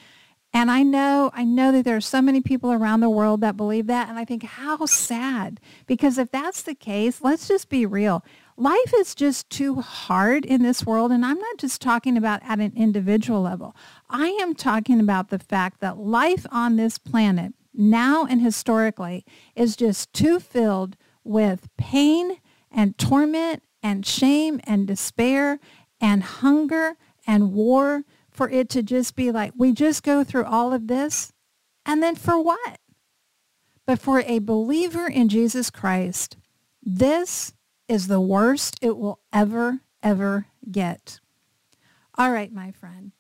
And 0.52 0.70
I 0.70 0.84
know, 0.84 1.32
I 1.34 1.46
know 1.46 1.72
that 1.72 1.86
there 1.86 1.96
are 1.96 2.02
so 2.02 2.22
many 2.22 2.42
people 2.42 2.74
around 2.74 3.00
the 3.00 3.10
world 3.10 3.40
that 3.40 3.56
believe 3.56 3.88
that. 3.88 4.10
And 4.10 4.20
I 4.20 4.26
think 4.26 4.44
how 4.44 4.86
sad, 4.86 5.62
because 5.86 6.18
if 6.18 6.30
that's 6.30 6.62
the 6.62 6.76
case, 6.76 7.22
let's 7.22 7.48
just 7.48 7.70
be 7.70 7.86
real 7.86 8.22
life 8.58 8.94
is 8.98 9.16
just 9.16 9.50
too 9.50 9.82
hard 9.82 10.46
in 10.46 10.64
this 10.64 10.86
world. 10.86 11.12
And 11.12 11.26
I'm 11.26 11.40
not 11.40 11.58
just 11.58 11.82
talking 11.82 12.18
about 12.18 12.42
at 12.44 12.60
an 12.60 12.74
individual 12.76 13.42
level. 13.42 13.76
I 14.10 14.28
am 14.42 14.56
talking 14.56 15.00
about 15.00 15.30
the 15.30 15.40
fact 15.40 15.82
that 15.82 15.98
life 15.98 16.46
on 16.52 16.76
this 16.76 16.98
planet 16.98 17.54
now 17.74 18.26
and 18.26 18.42
historically 18.42 19.26
is 19.56 19.76
just 19.76 20.14
too 20.14 20.40
filled 20.40 20.96
with 21.24 21.68
pain 21.78 22.38
and 22.72 22.98
torment 22.98 23.64
and 23.84 24.06
shame 24.06 24.60
and 24.64 24.88
despair 24.88 25.60
and 26.00 26.24
hunger 26.24 26.98
and 27.28 27.54
war 27.54 28.04
for 28.30 28.50
it 28.50 28.70
to 28.70 28.84
just 28.84 29.16
be 29.16 29.32
like, 29.32 29.54
we 29.56 29.72
just 29.72 30.04
go 30.04 30.24
through 30.24 30.46
all 30.46 30.74
of 30.74 30.88
this. 30.88 31.32
And 31.86 32.02
then 32.02 32.16
for 32.16 32.42
what? 32.42 32.80
But 33.86 34.00
for 34.00 34.22
a 34.22 34.40
believer 34.40 35.08
in 35.08 35.30
Jesus 35.30 35.70
Christ, 35.70 36.38
this 36.82 37.54
is 37.88 38.08
the 38.08 38.22
worst 38.22 38.78
it 38.82 38.98
will 38.98 39.20
ever, 39.32 39.82
ever 40.02 40.48
get. 40.72 41.20
All 42.18 42.32
right, 42.32 42.52
my 42.52 42.72
friend. 42.72 43.12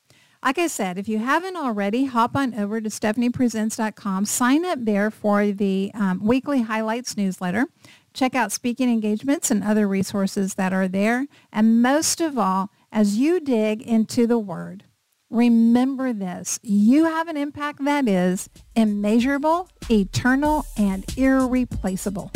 Like 0.43 0.59
I 0.59 0.67
said, 0.67 0.99
if 0.99 1.09
you 1.09 1.17
haven't 1.17 1.55
already, 1.55 2.05
hop 2.05 2.35
on 2.35 2.53
over 2.53 2.79
to 2.79 2.89
stephaniepresents.com. 2.89 4.25
Sign 4.25 4.63
up 4.63 4.77
there 4.79 5.09
for 5.09 5.47
the 5.47 5.91
um, 5.95 6.19
weekly 6.23 6.61
highlights 6.61 7.17
newsletter. 7.17 7.65
Check 8.13 8.35
out 8.35 8.51
speaking 8.51 8.87
engagements 8.87 9.49
and 9.49 9.63
other 9.63 9.87
resources 9.87 10.53
that 10.53 10.71
are 10.71 10.87
there. 10.87 11.25
And 11.51 11.81
most 11.81 12.21
of 12.21 12.37
all, 12.37 12.69
as 12.91 13.17
you 13.17 13.39
dig 13.39 13.81
into 13.81 14.27
the 14.27 14.37
word, 14.37 14.83
remember 15.31 16.13
this. 16.13 16.59
You 16.61 17.05
have 17.05 17.27
an 17.27 17.37
impact 17.37 17.83
that 17.83 18.07
is 18.07 18.47
immeasurable, 18.75 19.67
eternal, 19.89 20.65
and 20.77 21.03
irreplaceable. 21.17 22.31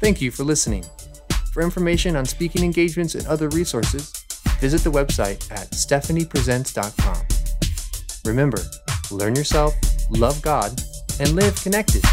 Thank 0.00 0.22
you 0.22 0.30
for 0.30 0.42
listening. 0.42 0.84
For 1.58 1.64
information 1.64 2.14
on 2.14 2.24
speaking 2.24 2.62
engagements 2.62 3.16
and 3.16 3.26
other 3.26 3.48
resources, 3.48 4.12
visit 4.60 4.82
the 4.82 4.92
website 4.92 5.50
at 5.50 5.68
stephaniepresents.com. 5.72 7.26
Remember, 8.24 8.58
learn 9.10 9.34
yourself, 9.34 9.74
love 10.08 10.40
God, 10.40 10.80
and 11.18 11.30
live 11.30 11.60
connected. 11.60 12.04